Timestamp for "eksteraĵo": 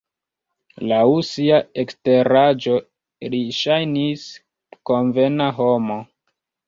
1.83-2.75